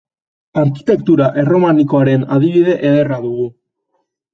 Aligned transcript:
Arkitektura 0.61 1.29
erromanikoaren 1.43 2.27
adibide 2.39 2.77
ederra 2.93 3.25
dugu. 3.31 3.51